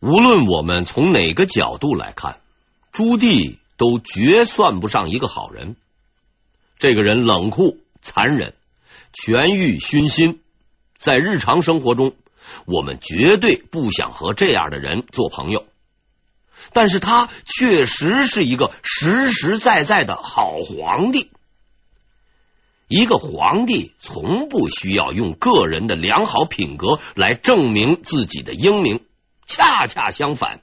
[0.00, 2.40] 无论我们从哪个角度来看，
[2.92, 5.74] 朱棣都绝算不上一个好人。
[6.78, 8.54] 这个人冷酷、残忍、
[9.12, 10.40] 权欲熏心，
[10.98, 12.14] 在日常生活中，
[12.64, 15.66] 我们绝对不想和这样的人做朋友。
[16.72, 21.30] 但是他确实是一个实实在在的好皇帝。
[22.86, 29.00] 一个皇帝从不需要用个人的良好品格来证明自己的英明，
[29.48, 30.60] 恰恰相反，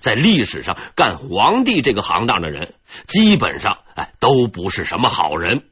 [0.00, 2.74] 在历史上干皇帝这个行当的人，
[3.06, 5.70] 基本上哎都不是什么好人，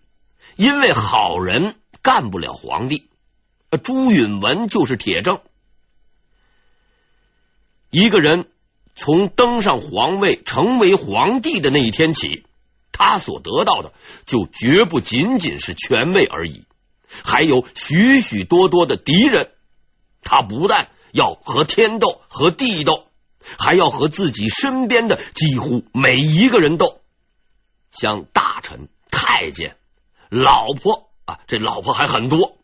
[0.57, 3.11] 因为好人干不了皇帝。
[3.83, 5.41] 朱允炆就是铁证。
[7.91, 8.49] 一个人
[8.95, 12.47] 从登上皇位、成为皇帝的那一天起，
[12.93, 13.93] 他所得到的
[14.27, 16.65] 就绝不仅仅是权位而已，
[17.25, 19.51] 还有许许多多的敌人。
[20.23, 23.07] 他不但要和天斗、和地斗，
[23.57, 27.01] 还要和自己身边的几乎每一个人斗，
[27.93, 29.77] 像大臣、太监、
[30.29, 32.59] 老婆啊，这老婆还很多，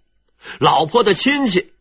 [0.58, 1.72] 老婆的亲戚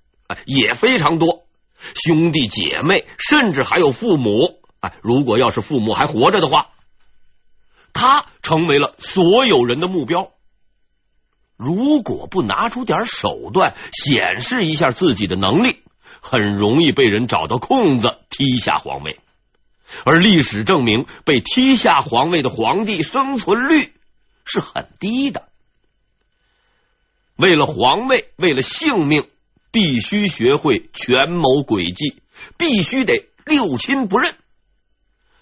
[0.46, 1.48] 也非常多。
[1.96, 4.62] 兄弟姐妹，甚至还有父母。
[4.80, 6.70] 啊，如果要是父母还活着的话，
[7.94, 10.32] 他成为了所有人的目标。
[11.58, 15.82] 如果不拿出点手段，显示一下自己的能力，
[16.22, 19.20] 很容易被人找到空子踢下皇位。
[20.04, 23.94] 而历史证明，被踢下皇位的皇帝生存率
[24.46, 25.50] 是很低的。
[27.36, 29.28] 为了皇位，为了性命。
[29.72, 32.24] 必须学会权谋诡计，
[32.58, 34.34] 必须得六亲不认。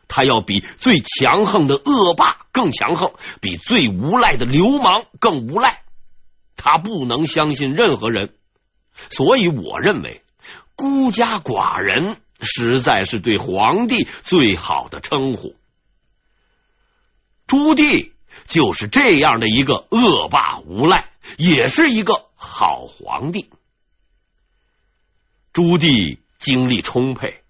[0.10, 5.84] 他要比最强横的恶霸更强横，比最无赖的流氓更无赖。
[6.58, 8.36] 他不能相信任何人，
[9.10, 10.22] 所以我认为
[10.78, 15.56] 孤家寡人实在是对皇帝最好的称呼。
[17.48, 18.12] 朱棣
[18.46, 23.50] 就是这样的一个恶霸无赖，也是一个好皇帝。
[25.52, 27.42] 朱棣精力充沛，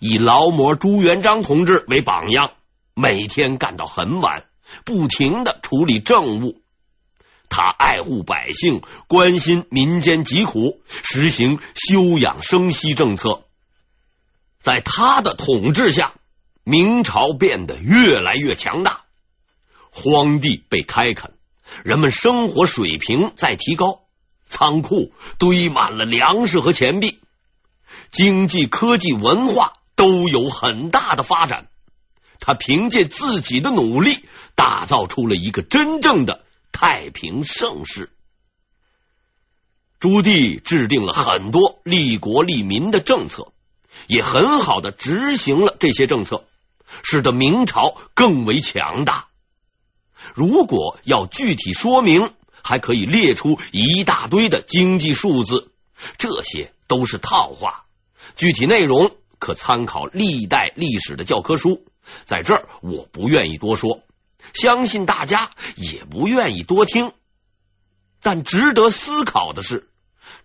[0.00, 2.52] 以劳模朱元璋同志为榜样，
[2.94, 4.46] 每天干到很晚，
[4.86, 6.61] 不停的处理政务。
[7.52, 13.42] 他爱护百姓，关心民间疾苦，实行休养生息政策。
[14.62, 16.14] 在他的统治下，
[16.64, 19.02] 明朝变得越来越强大，
[19.90, 21.34] 荒地被开垦，
[21.84, 24.00] 人们生活水平在提高，
[24.48, 27.20] 仓库堆满了粮食和钱币。
[28.10, 31.68] 经济、科技、文化都有很大的发展。
[32.40, 34.24] 他凭借自己的努力，
[34.54, 38.10] 打造出了一个真正的太平盛世。
[40.00, 43.52] 朱棣制定了很多利国利民的政策，
[44.08, 46.44] 也很好的执行了这些政策，
[47.04, 49.28] 使得明朝更为强大。
[50.34, 55.70] 如果要具体说明，还可以列出一大堆的经济数字，
[56.18, 57.84] 这些都是套话。
[58.34, 61.84] 具体内容可参考历代历史的教科书，
[62.24, 64.02] 在这儿我不愿意多说，
[64.54, 67.12] 相信大家也不愿意多听。
[68.20, 69.88] 但值得思考的是，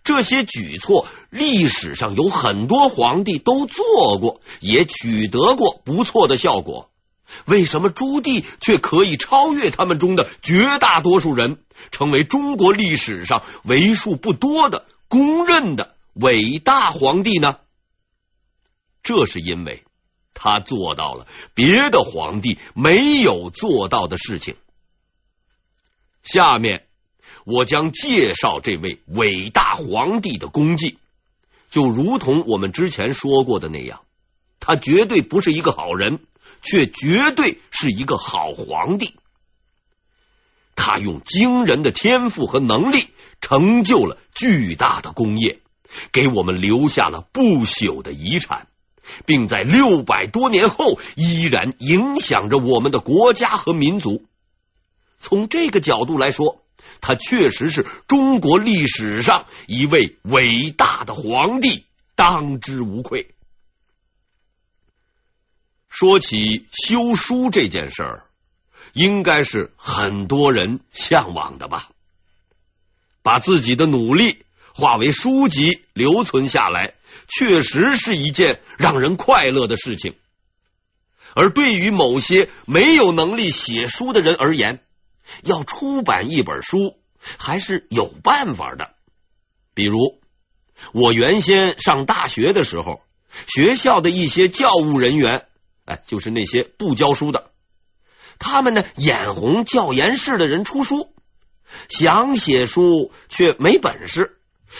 [0.02, 6.90] 这些举措历史上有很多皇帝都做过，也取得过不错的效果。
[7.44, 17.58] 为什么朱棣却可以超越他们中的绝大多数人，成为中国历史上为数不多的公认的伟大皇帝呢？
[19.02, 19.84] 这是因为
[20.40, 24.54] 他做到了别的皇帝没有做到的事情。
[26.22, 26.86] 下面
[27.44, 30.98] 我将介绍这位伟大皇帝的功绩，
[31.70, 34.02] 就如同我们之前说过的那样，
[34.60, 36.20] 他绝对不是一个好人，
[36.62, 39.16] 却绝对是一个好皇帝。
[40.76, 43.08] 他用惊人的天赋和能力，
[43.40, 45.58] 成就了巨大的功业，
[46.12, 48.68] 给我们留下了不朽的遗产。
[49.26, 54.24] 并在六百多年后依然影响着我们的国家和民族。
[55.20, 56.62] 从这个角度来说，
[57.00, 61.84] 他确实是中国历史上一位伟大的皇帝，
[62.14, 63.34] 当之无愧。
[65.88, 68.24] 说起修书这件事儿，
[68.92, 71.88] 应该是很多人向往的吧？
[73.22, 74.44] 把自己的努力
[74.78, 76.94] 化为书籍，留存下来。
[77.26, 80.14] 确实是一件让人快乐的事情，
[81.34, 84.80] 而对于某些没有能力写书的人而言，
[85.42, 86.96] 要出版一本书
[87.38, 88.92] 还是有办法的。
[89.74, 90.20] 比如，
[90.92, 93.02] 我原先上大学的时候，
[93.48, 95.48] 学校的一些教务人员，
[95.86, 97.50] 哎，就是那些不教书的，
[98.38, 101.12] 他们呢眼红教研室的人出书，
[101.88, 104.37] 想写书却没本事，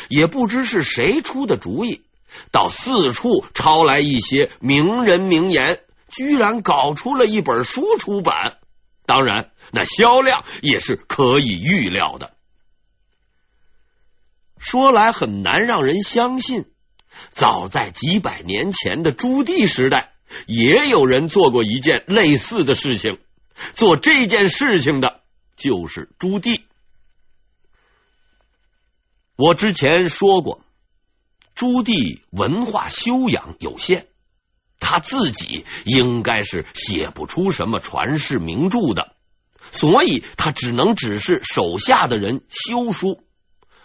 [0.08, 2.02] 也不知是谁出的主意，
[2.50, 8.58] 到四处抄来一些名人名言，居然搞出了一本书出版。
[9.06, 12.32] 当然，那销量也是可以预料的。
[14.58, 16.67] 说来很难让人相信。
[17.31, 20.12] 早在几百年前的朱棣时代，
[20.46, 23.19] 也有人做过一件类似的事情。
[23.75, 25.23] 做这件事情的
[25.56, 26.61] 就是朱棣。
[29.38, 30.62] 我之前说过，
[31.55, 34.08] 朱棣文化修养有限，
[34.81, 39.14] 他自己应该是写不出什么传世名著的，
[39.70, 43.23] 所以他只能指示手下的人修书。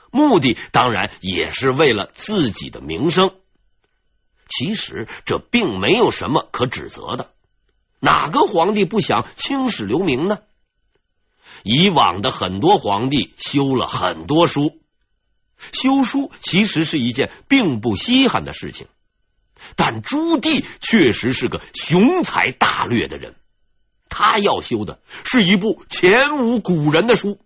[0.10, 3.36] 目的当然也是为了自己的名声。
[4.50, 7.30] 其实这并没有什么可指责的。
[8.00, 10.40] 哪个皇帝不想青史留名呢？
[11.62, 14.80] 以往的很多皇帝修了很多书，
[15.72, 18.88] 修书其实是一件并不稀罕的事情。
[19.76, 23.36] 但朱棣确实是个雄才大略的人，
[24.10, 27.40] 他要修的是一部前无古人的书。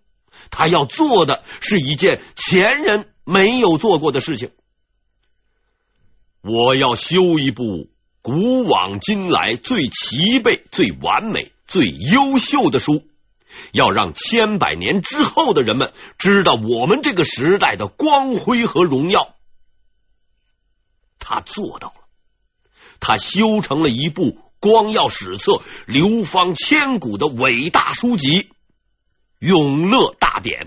[0.50, 4.50] 他要做的是一件前人没有做过的事情。
[6.40, 7.90] 我要修一部
[8.22, 13.04] 古往今来最齐备、最完美、最优秀的书，
[13.72, 19.34] 要让千百年之后的人们知道我们这个时代的光辉和荣耀。
[21.18, 22.08] 他做到了，
[23.00, 28.42] 他修成了一部光耀史册、流芳千古的伟大书籍。
[29.46, 30.64] 《永乐大典》，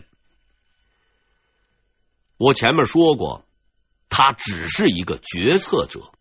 [2.38, 3.44] 我前面说过，
[4.08, 6.14] 他只是一个决策者，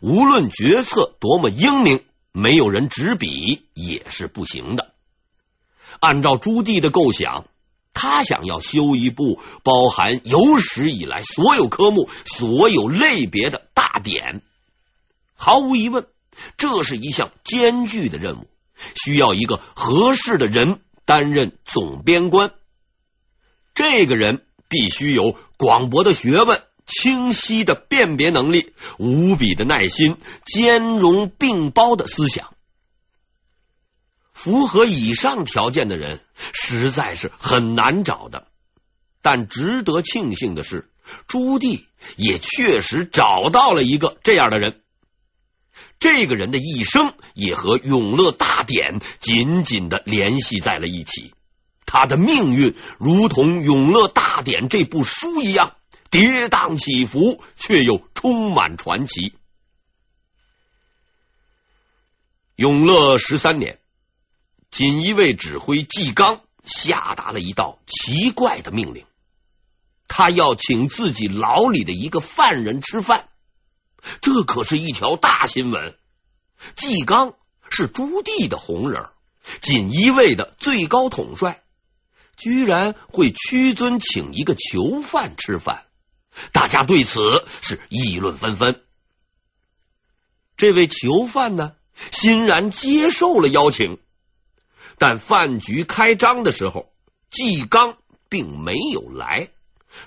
[0.00, 4.89] 无论决策多么英明，没有人执笔也是不行的。
[6.00, 7.46] 按照朱棣的构想，
[7.94, 14.42] 他想要修一部包含有史以来所有科目、所有类别的大典，
[15.34, 16.06] 毫无疑问，
[16.56, 18.46] 这是一项艰巨的任务，
[18.96, 20.80] 需要一个合适的人。
[21.06, 22.52] 担任总编官，
[23.74, 32.54] 这个人必须有广博的学问、清晰的辨别能力、无比的耐心、兼容并包的思想。
[34.42, 36.18] 符合以上条件的人
[36.54, 38.46] 实在是很难找的。
[39.20, 40.88] 但值得庆幸的是，
[41.26, 41.82] 朱棣
[42.16, 44.80] 也确实找到了一个这样的人。
[45.98, 51.34] 这个人的一生也和《永乐大典》紧紧的联系在了一起，
[51.84, 55.76] 他的命运如同《永乐大典》这部书一样
[56.08, 59.34] 跌宕起伏，却又充满传奇。
[62.56, 63.79] 永乐十三年，
[64.70, 69.04] 锦衣卫指挥纪刚下达了一道奇怪的命令，
[70.08, 73.28] 他要请自己牢里的一个犯人吃饭。
[74.20, 75.96] 这可是一条大新闻。
[76.76, 77.34] 纪刚
[77.68, 79.08] 是朱棣的红人，
[79.60, 81.62] 锦衣卫的最高统帅，
[82.36, 85.86] 居然会屈尊请一个囚犯吃饭，
[86.52, 88.82] 大家对此是议论纷纷。
[90.56, 91.74] 这位囚犯呢，
[92.12, 93.98] 欣然接受了邀请，
[95.00, 96.92] 但饭局开张的时候，
[97.30, 97.96] 纪刚
[98.28, 99.48] 并没有来。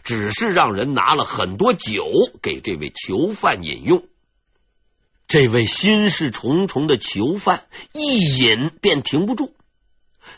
[0.03, 2.05] 只是让人拿了很多酒
[2.41, 4.05] 给这位囚犯饮用，
[5.27, 9.53] 这位心事重重的囚犯一饮便停不住，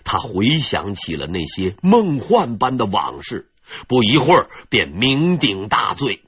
[0.03, 3.51] 他回想起了那些梦幻般的往事，
[3.87, 6.23] 不一会儿便酩酊大醉。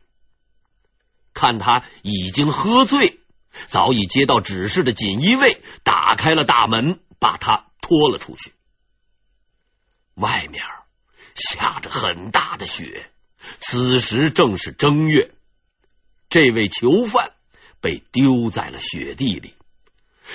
[1.34, 3.20] 看他已经喝醉，
[3.68, 8.52] 早已接到指示的锦衣卫打开了大门，把他拖了出去。
[10.16, 10.62] 外面
[11.36, 13.10] 下着很大的雪。
[13.60, 15.32] 此时正是正月，
[16.28, 17.32] 这位囚犯
[17.80, 19.54] 被丢在了雪地里，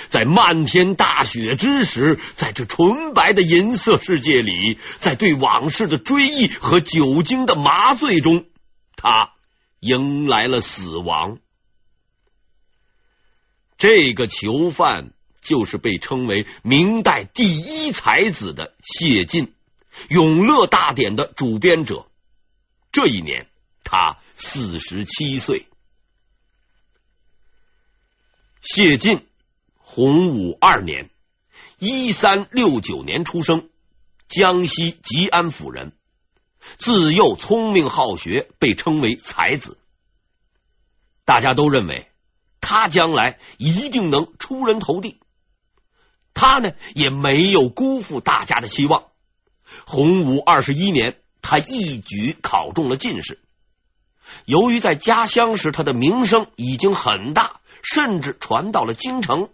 [0.09, 8.45] 在漫天大雪之时，在这纯白的银色世界里，在对往事的追忆和酒精的麻醉中，
[8.95, 9.33] 他
[9.79, 11.37] 迎来了死亡。
[13.77, 19.47] 这个囚犯就是被称为明代第一才子的谢晋，
[20.09, 22.07] 《永乐大典》的主编者。
[22.91, 23.47] 这一年，
[23.83, 25.67] 他四十七岁。
[28.61, 29.27] 谢晋，
[29.75, 31.09] 洪武二年
[31.77, 33.69] （一三六九年）出生，
[34.29, 35.91] 江西吉安府人。
[36.77, 39.77] 自幼聪明好学，被称为才子。
[41.25, 42.07] 大家都认为
[42.61, 45.19] 他将来一定能出人头地。
[46.33, 49.05] 他呢，也没有辜负大家的期望。
[49.85, 53.39] 洪武二十一年，他一举考中了进士。
[54.45, 59.49] 由于在家乡时他的名声已经很大，甚至传到了京城，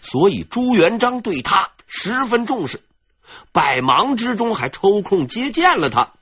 [0.00, 2.80] 所以朱元璋对他十分重视，
[3.52, 6.12] 百忙之中还抽空接见了他。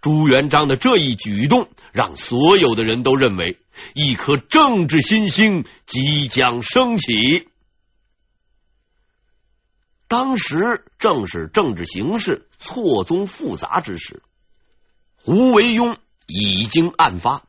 [0.00, 3.58] 朱元璋的这一举动，让所有的人都认为
[3.92, 7.48] 一颗政治新星即将升起。
[10.14, 14.22] 当时正是政治形势错综复杂之时，
[15.16, 15.96] 胡惟庸
[16.28, 17.42] 已经案发，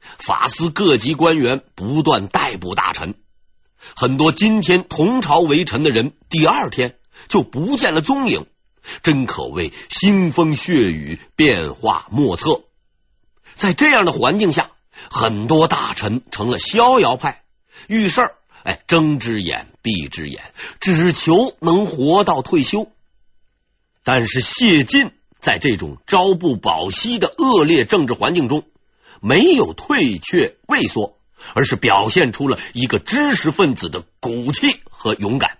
[0.00, 3.16] 法司各级官员不断逮捕大臣，
[3.94, 8.46] 很多今天同朝为臣的人，第二天就不见了踪影，
[9.02, 12.62] 真可谓腥风血雨，变化莫测。
[13.56, 14.70] 在这样的环境下，
[15.10, 17.44] 很多大臣成了逍遥派，
[17.88, 18.38] 遇事儿。
[18.66, 20.42] 哎，睁只眼闭只眼，
[20.80, 22.90] 只求能活到退休。
[24.02, 28.64] 但是谢晋在这种朝不保夕的恶劣政治环境中，
[29.20, 31.16] 没有退却畏缩，
[31.54, 35.58] 而是表现出了一个知识分子的骨气和勇敢。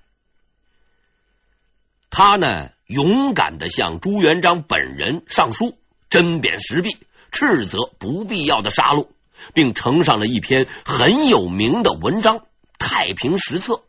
[2.10, 5.78] 他呢，勇敢的向朱元璋本人上书，
[6.10, 6.96] 针砭时弊，
[7.30, 9.06] 斥责不必要的杀戮，
[9.54, 12.44] 并呈上了一篇很有名的文章。
[12.78, 13.82] 太平实策，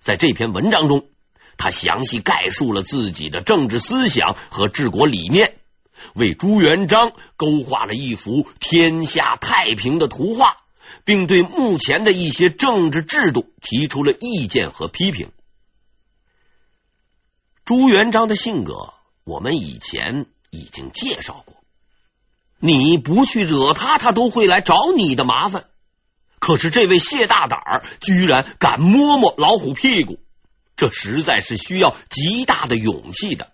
[0.00, 1.08] 在这篇文章中，
[1.56, 5.58] 他详细概述了自己的政治思想和治国理念，
[6.14, 10.58] 为朱元璋勾画了一幅天下太平的图画，
[11.04, 15.32] 并对目前的一些政治制度提出了意见和批评。
[17.64, 18.94] 朱元璋的性格，
[19.24, 21.56] 我们以前已经介绍过，
[22.58, 25.64] 你不去惹他，他都会来找你的麻烦。
[26.38, 30.20] 可是这位谢大胆儿居然敢摸摸老虎屁股，
[30.76, 33.52] 这实在是需要极大的勇气的。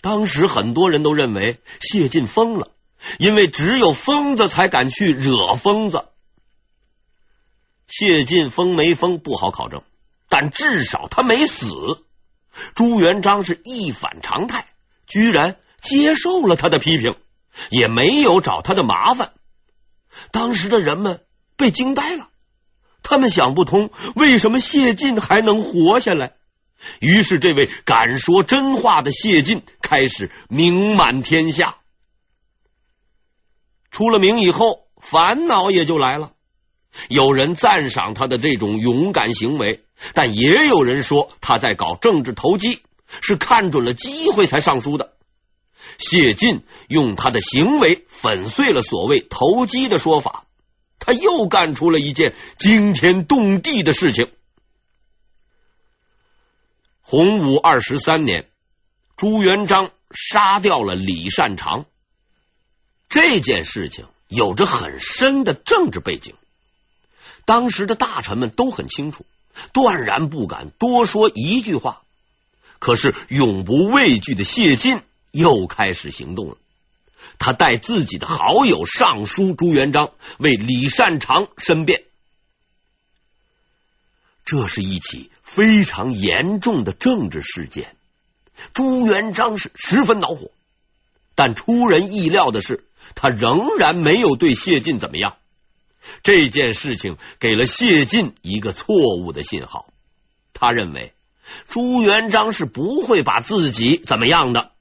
[0.00, 2.72] 当时很多人都认为谢晋疯了，
[3.18, 6.04] 因为只有疯子才敢去惹疯子。
[7.86, 9.82] 谢晋疯没疯不好考证，
[10.28, 12.04] 但至少他没死。
[12.74, 14.66] 朱元璋是一反常态，
[15.06, 17.16] 居然接受了他的批评，
[17.70, 19.32] 也没有找他的麻烦。
[20.30, 21.20] 当时的人们。
[21.56, 22.28] 被惊呆了，
[23.02, 26.34] 他们想不通为什么谢晋还能活下来。
[27.00, 31.76] 于是，这位敢说真话的谢晋开始名满天下。
[33.90, 36.32] 出了名以后，烦恼也就来了。
[37.08, 42.82] 有人赞赏他的这种勇敢行为，但也有人说他在搞政治投机，
[43.20, 45.12] 是看准了机会才上书的。
[45.98, 50.44] 谢晋用他的行为粉碎了所谓投机的说法。
[50.98, 54.30] 他又干出了一件惊天动地的事情。
[57.00, 58.48] 洪武二十三年，
[59.16, 61.86] 朱元璋杀掉了李善长。
[63.08, 66.34] 这件事情有着很深的政治背景，
[67.44, 69.26] 当时的大臣们都很清楚，
[69.72, 72.02] 断然不敢多说一句话。
[72.78, 76.56] 可是永不畏惧的谢晋又开始行动了。
[77.38, 82.04] 他带自己的好友上书朱元璋，为李善长申辩。
[84.44, 87.96] 这是一起非常严重的政治事件，
[88.74, 90.50] 朱元璋是十分恼火。
[91.34, 95.36] 但出人意料的是，他仍然没有对谢晋怎么样。
[96.22, 99.92] 这件事情给了谢晋一个错误的信号，
[100.52, 101.14] 他认为
[101.66, 104.72] 朱元璋是不会把自己怎么样的。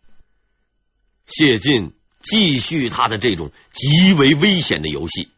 [1.26, 1.94] 谢晋。
[2.24, 5.30] 继续他的这种极为危险的游戏，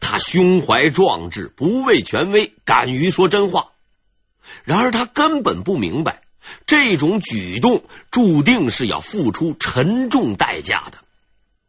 [0.00, 3.72] 他胸怀壮志，不畏权威，敢于说真话。
[4.62, 6.22] 然而他根本不明白，
[6.66, 10.98] 这种举动注定是要付出沉重代价的。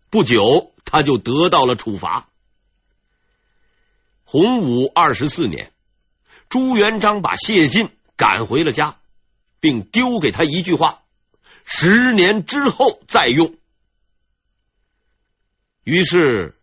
[0.09, 2.29] 不久，他就得到了处罚。
[4.23, 5.71] 洪武二十四年，
[6.49, 8.97] 朱元璋把谢晋赶回了家，
[9.59, 11.01] 并丢给他一句话
[11.65, 13.55] ：“十年之后再用。”
[15.85, 16.55] 于是，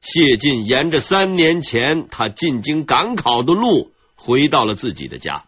[0.00, 5.44] 谢晋沿着三年前他进京赶考的路回到了自己的家。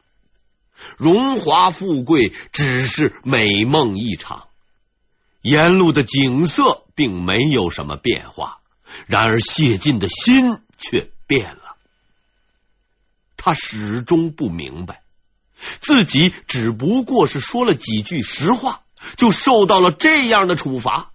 [0.98, 4.48] 荣华富贵只是美梦一场，
[5.40, 8.58] 沿路的景色并没有什么变化。
[9.06, 11.76] 然而，谢晋的心却变了。
[13.38, 15.00] 他始终不明白，
[15.80, 18.82] 自己只不过是说了几句实话，
[19.16, 21.11] 就受到了这样的处罚。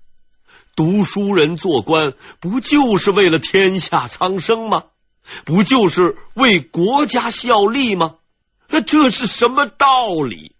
[0.78, 4.84] 读书人做官，不就是为了天下苍生吗？
[5.44, 8.18] 不就是为国家效力吗？
[8.70, 10.54] 那这是什么道理？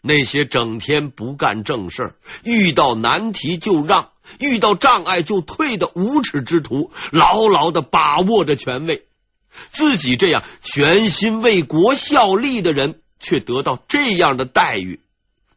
[0.00, 4.10] 那些整天不干正事，遇到难题就让，
[4.40, 9.06] 遇到障碍就退的无耻之徒，牢牢的把握着权位，
[9.70, 14.98] 自己这样全心为国效力的人，却得到这样的待遇，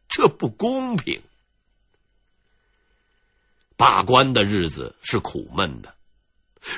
[0.07, 1.21] 这不公平。
[3.77, 5.93] 罢官的日子是苦闷的。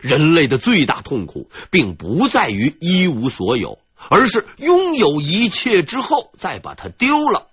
[0.01, 3.79] 人类的最大痛苦，并不在于一无所有，
[4.09, 7.47] 而是拥有一切之后再把它丢了。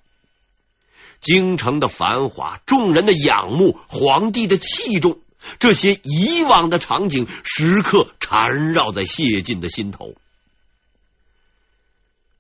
[1.21, 5.21] 京城的繁华，众人的仰慕，皇帝的器重，
[5.59, 10.15] 这些以往的场景，时刻缠绕在谢晋的心头。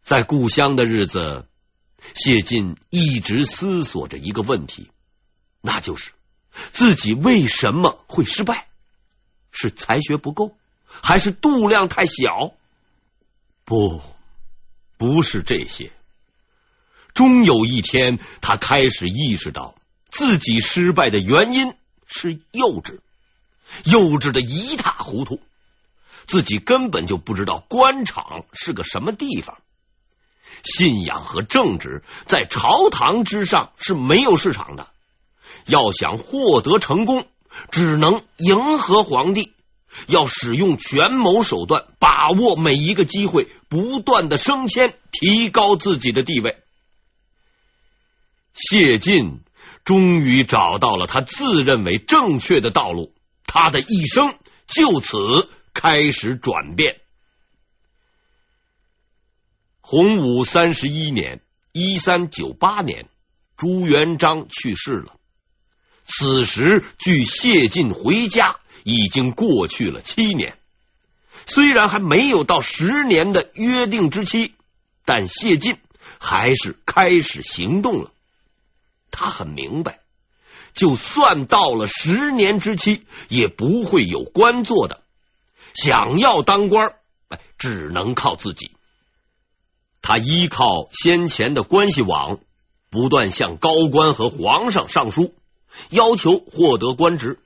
[0.02, 1.46] 在故乡的日子，
[2.14, 4.90] 谢晋一直思索着一个问题，
[5.62, 6.12] 那就是
[6.72, 8.68] 自己为什么会失败。
[9.58, 12.52] 是才学不够，还是度量太小？
[13.64, 14.02] 不，
[14.98, 15.90] 不是这些。
[17.14, 19.74] 终有一天，他开始意识到
[20.10, 21.74] 自己失败的原因
[22.06, 22.98] 是幼稚，
[23.84, 25.40] 幼稚的一塌糊涂。
[26.26, 29.62] 自己根本就不知道官场是个什么地方，
[30.62, 34.92] 信仰和政治在朝堂之上是没有市场的。
[35.64, 37.26] 要想获得成功。
[37.70, 39.54] 只能迎合皇帝，
[40.08, 46.58] 要使用权谋手段，把握每一个机会，不断的升迁，提高自己的地位。
[48.52, 49.40] 谢晋
[49.84, 53.14] 终于找到了他自认为正确的道路，
[53.46, 54.34] 他的一生
[54.66, 57.00] 就此开始转变。
[59.80, 61.40] 洪武三十一年
[61.72, 63.08] （一三九八年），
[63.56, 65.16] 朱元璋去世了。
[66.06, 70.56] 此时，距谢晋回家已经过去了七年。
[71.46, 74.54] 虽然还没有到十年的约定之期，
[75.04, 75.78] 但谢晋
[76.18, 78.10] 还是开始行动了。
[79.10, 80.00] 他很明白，
[80.74, 85.02] 就算到了十年之期，也不会有官做的。
[85.74, 86.94] 想要当官，
[87.28, 88.70] 哎，只能靠自己。
[90.02, 92.38] 他依靠先前的关系网，
[92.90, 95.34] 不断向高官和皇上上书。
[95.90, 97.38] 要求获得官职，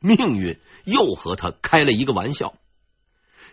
[0.00, 2.54] 命运又和他开了一个玩笑。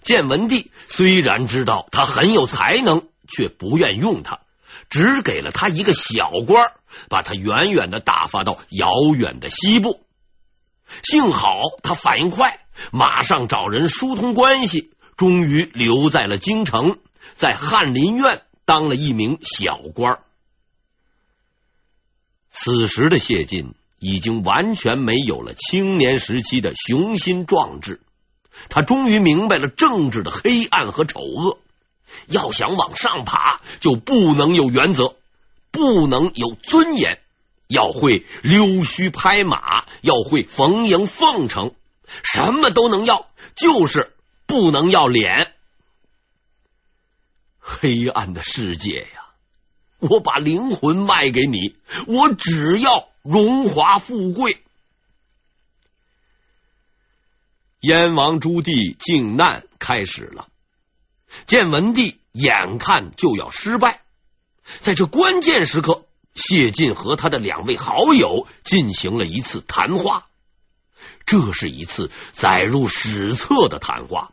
[0.02, 4.42] 建文帝虽然知道他很有才能，却不愿用他，
[4.90, 6.72] 只给了他一个小官，
[7.10, 10.06] 把他远远的打发到遥远的西部。
[11.02, 12.60] 幸好他反应快，
[12.92, 17.00] 马上找人疏通关系，终于留在了京城，
[17.34, 20.20] 在翰林院当了一名小官。
[22.58, 28.00] 此时的谢晋已经完全没有了青年时期的雄心壮志，
[28.70, 31.60] 他终于明白了政治的黑暗和丑恶。
[32.28, 35.18] 要想往上爬，就不能有原则，
[35.72, 37.20] 不能有尊严，
[37.68, 41.74] 要会溜须拍马，要会逢迎奉承，
[42.24, 44.14] 什么都能要，就是
[44.46, 45.54] 不能要脸。
[47.60, 49.25] 黑暗的世界呀！
[50.10, 51.76] 我把灵魂卖给你，
[52.08, 54.62] 我只要荣华富贵。
[57.80, 60.48] 燕王朱棣靖难开始了，
[61.46, 64.02] 建文帝眼看就要失败，
[64.82, 70.28] 在这关键时刻，谢晋和他的两位好友进行了一次谈话，
[71.26, 74.32] 这是一次载入史册的谈话。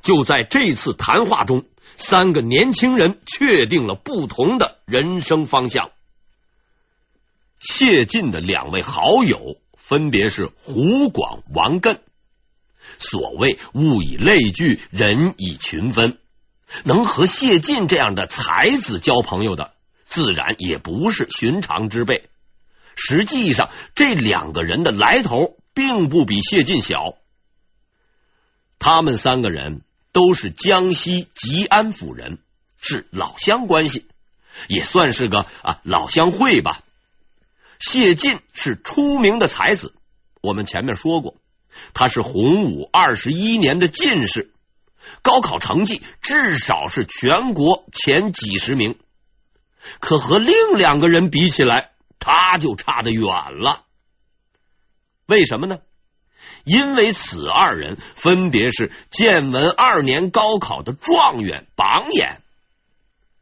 [0.00, 1.64] 就在这次谈话中。
[1.94, 5.90] 三个年轻人确定了不同的人生方向。
[7.58, 11.98] 谢晋的两位好友分别是胡广、王艮。
[12.98, 16.18] 所谓物以类聚，人以群分，
[16.84, 22.28] 能和谢晋这样的才子交朋友的，自然也不是寻常之辈。
[22.96, 27.16] 实际上，这两个人的来头并不比谢晋小。
[28.78, 29.82] 他们三个人。
[30.14, 32.36] 都是江西吉安府人，
[32.78, 34.04] 是老乡关系，
[34.68, 36.82] 也算是个啊老乡会吧。
[37.78, 39.94] 谢晋是出名的才子，
[40.40, 41.36] 我们前面说过，
[41.94, 44.52] 他是洪武二十一年的进士，
[45.22, 48.98] 高考成绩至少是全国前几十名。
[49.98, 53.84] 可和另两个人比起来，他就差得远了。
[55.26, 55.78] 为什么呢？
[56.64, 62.41] 因为此二人分别是建文二年高考的状元榜眼，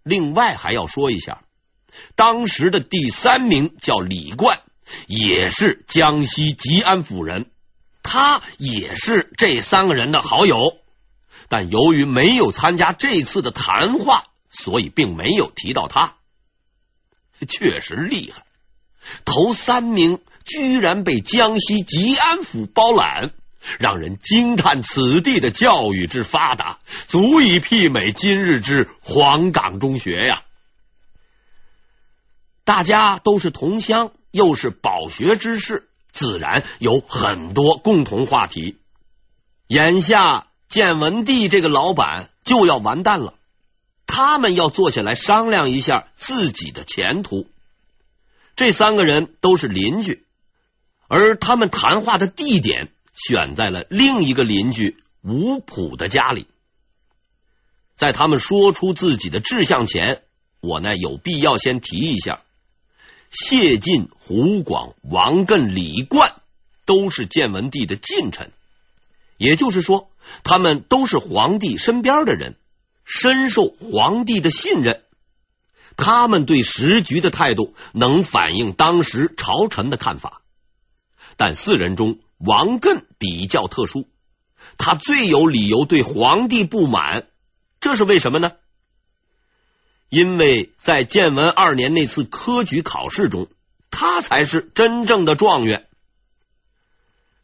[0.02, 1.42] 另外还要说一下，
[2.14, 4.60] 当时的第三名叫李贯，
[5.06, 7.50] 也是江西吉安府人，
[8.02, 10.78] 他也是这三个人的好友，
[11.48, 16.16] 但由于没有参加这次的谈话，所以并没有提到他。
[17.48, 18.44] 确实厉害，
[19.24, 23.32] 头三名居然被江西吉安府包揽，
[23.78, 30.42] 让人惊叹此地的教育之发达，足以媲美今日之黄冈中学呀！
[32.64, 38.78] 大家都是同乡，又是饱学之士，自然有很多共同话题。
[39.66, 43.34] 眼下建文帝这个老板就要完蛋了。
[44.06, 47.48] 他们要坐下来商量一下自己的前途。
[48.56, 50.26] 这三个人都是邻居，
[51.08, 52.92] 而他们谈话的地点
[53.26, 56.46] 选在了另一个邻居吴普的家里。
[57.96, 60.22] 在他们说出自己的志向前，
[60.60, 62.42] 我呢有必要先提一下：
[63.30, 66.32] 谢晋、胡广、王艮、李贯
[66.86, 68.50] 都是建文帝的近臣，
[69.36, 70.10] 也就是说，
[70.42, 72.56] 他们都是皇帝身边的人。
[73.12, 75.02] 深受皇帝的信任，
[75.96, 80.42] 他们对时局的态度能反映当时朝臣的看法。
[81.36, 84.08] 但四人中，王艮比较特殊，
[84.78, 87.28] 他最有理由对皇帝不满。
[87.80, 88.52] 这是为什么呢？
[90.08, 93.48] 因为在建文二年那次科举考试中，
[93.90, 95.86] 他才是真正的状元。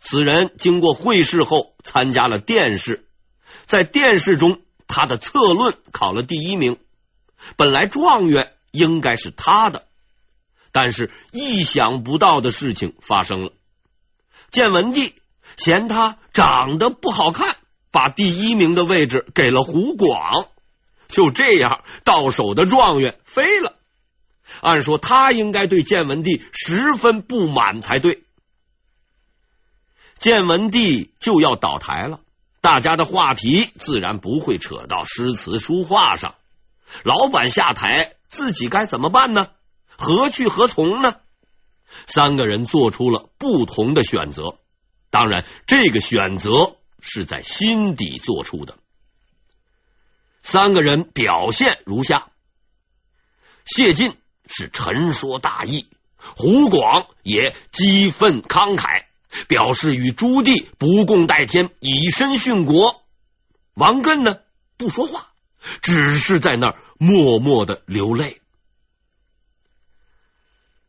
[0.01, 3.07] 此人经过会试后，参加了殿试，
[3.67, 4.61] 在殿试中。
[4.89, 6.79] 他的策论考了第一名，
[7.57, 9.85] 本来状元应该是他的，
[10.71, 13.53] 但是意想不到的事情发生了。
[14.51, 15.15] 建文帝
[15.57, 17.57] 嫌他长得不好看，
[17.91, 20.49] 把第一名的位置给了胡广，
[21.09, 23.75] 就这样到手的状元飞了。
[24.61, 28.23] 按说他应该对建文帝十分不满才对，
[30.19, 32.21] 建文帝就要倒台了。
[32.61, 36.35] 大家的话题自然不会扯到诗词书画上。
[37.03, 39.49] 老板下台，自己该怎么办呢？
[39.97, 41.17] 何去何从呢？
[42.07, 44.59] 三个人做出了不同的选择。
[45.11, 48.79] 当然，这个选择是在心底做出的。
[50.43, 52.29] 三个人表现如下：
[53.65, 54.17] 谢晋
[54.49, 59.05] 是沉说大义，胡广也激愤慷慨。
[59.49, 63.03] 表示与朱棣不共戴天，以身殉国。
[63.75, 64.39] 王艮呢，
[64.79, 65.29] 不说话，
[65.83, 68.41] 只是在那儿默默的流泪。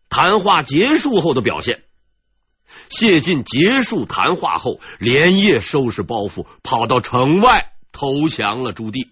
[0.09, 1.83] 谈话结束后的表现，
[2.89, 9.09] 谢晋结束谈话后，连夜收拾包袱，跑到城外投降了朱棣，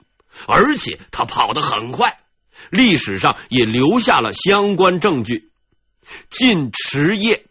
[0.48, 2.20] 而且他跑得很快，
[2.70, 5.52] 历史上也留下了相关证据。
[6.30, 7.46] 晋迟夜。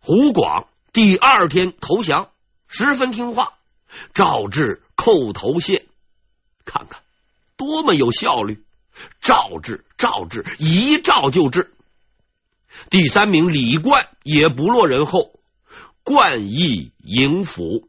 [0.00, 2.30] 胡广第二天投降，
[2.66, 3.58] 十分听话，
[4.14, 5.86] 诏至叩头谢。
[6.64, 7.02] 看看
[7.56, 8.64] 多么有效率，
[9.20, 11.72] 诏至诏至，一照就治。
[12.90, 15.40] 第三名李冠也不落人后，
[16.02, 17.88] 冠意迎府。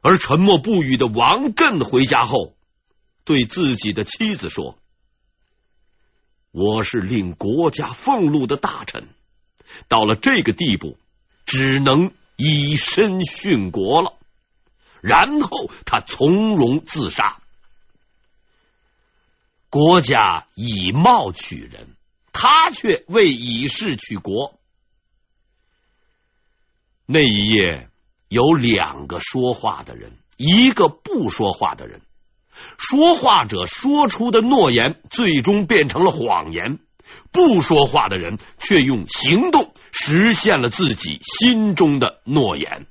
[0.00, 2.54] 而沉默不语的王艮回家后，
[3.24, 4.78] 对自己的妻子说
[6.52, 9.08] ：“我是令国家俸禄的大臣。”
[9.88, 10.98] 到了这个地步，
[11.46, 14.18] 只能以身殉国了。
[15.00, 17.40] 然后他从容自杀。
[19.74, 21.96] 国家以貌取人，
[22.30, 24.60] 他却为以势取国。
[27.06, 27.88] 那一夜
[28.28, 32.02] 有两个说话的人，一个不说话的人。
[32.78, 36.78] 说话者说出的诺言，最终变成了谎言。
[37.32, 42.86] 不说话的人却用行动实现了自己心中的诺言。